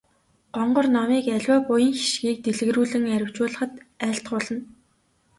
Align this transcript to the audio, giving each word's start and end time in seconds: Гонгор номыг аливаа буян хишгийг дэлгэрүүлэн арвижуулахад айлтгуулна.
Гонгор 0.55 0.85
номыг 0.95 1.25
аливаа 1.35 1.59
буян 1.67 1.93
хишгийг 1.99 2.37
дэлгэрүүлэн 2.43 3.03
арвижуулахад 3.15 3.71
айлтгуулна. 4.05 4.59